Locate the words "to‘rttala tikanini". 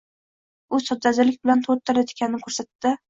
1.67-2.41